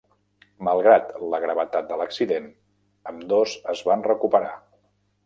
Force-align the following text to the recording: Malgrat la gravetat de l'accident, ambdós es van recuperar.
Malgrat 0.67 1.11
la 1.33 1.39
gravetat 1.43 1.91
de 1.91 1.99
l'accident, 2.01 2.47
ambdós 3.13 3.55
es 3.75 3.85
van 3.91 4.07
recuperar. 4.09 4.57